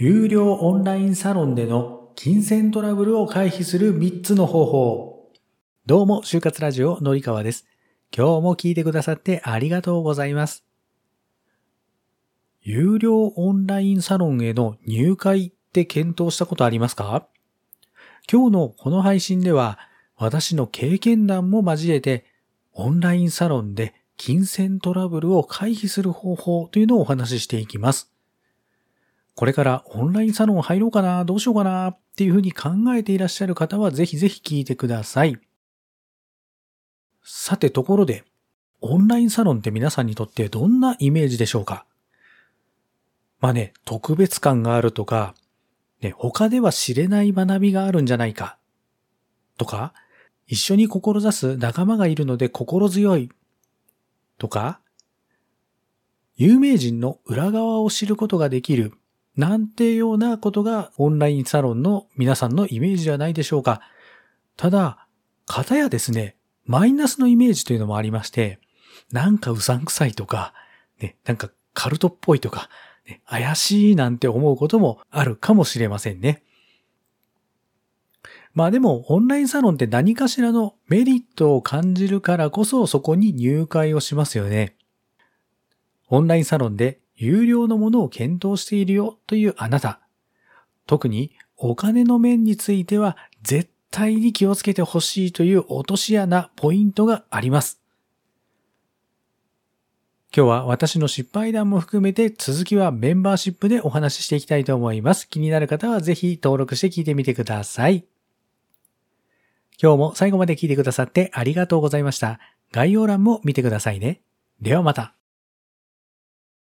[0.00, 5.32] 有料オンラインサロンでの金銭トラブルを回避する3つの方法。
[5.86, 7.66] どうも、就活ラジオのりかわです。
[8.16, 10.62] 今日も聞いてくださってありがとうございます。
[12.62, 17.26] 有料オンラインサロンへの入会って検討したことありますか？
[18.30, 19.80] 今日のこの配信では
[20.16, 22.24] 私の経験談も交えて
[22.72, 28.12] オンラインサロンで金銭トラブルを回避する方法というのをお話ししていきます。
[29.38, 35.38] これからオンラインサロン入ろうかな、どうしようかなっていうふうに考えていらっしゃる方はぜひぜひ聞いてください。
[37.22, 38.24] さてところで、
[38.80, 41.86] オンラインサロンって皆さんにとってどんなイメージでしょうか？
[43.38, 45.36] まあね、特別感があるとか、
[46.00, 48.58] ね、他では知れない学びがあるんじゃないか。
[49.56, 49.94] とか、
[50.48, 53.30] 一緒に志す仲間がいるので心強い。
[54.36, 54.80] とか、
[56.34, 58.94] 有名人の裏側を知ることができる。
[59.38, 63.80] なんてようなことがオンラインサロンの皆さんのイメージではないでしょうか。
[64.56, 65.06] ただ、
[65.46, 66.34] 方やですね、
[66.66, 68.58] マイナスのイメージというのもありまして、
[69.12, 70.54] なんかうさんくさいとか、
[71.00, 72.68] ね、なんかカルトっぽいとか、
[73.06, 76.42] ね、怪しいなんて思うこともあるかもしれませんね。
[78.54, 84.74] まあでも、オンラインサロンって何かしらのメリットを感じるからこそそこに入会をしますよね。
[86.08, 90.00] オンラインサロンで有料のものを検討しているよというあなた。
[90.86, 97.80] 特にお金の面については絶対に気をつけてほしいという落とし穴ポイントがあります。
[100.34, 105.28] 今日は私の失敗談も含めて続きはメンバーシップでお話ししていきたいと思います。
[105.28, 108.04] 気になる方はぜひ登録して聞いてみてください。
[109.82, 112.38] 今日も最後まで聞いてくださってありがとうございました。
[112.70, 114.20] 概要欄も見てくださいね。
[114.60, 115.17] ではまた。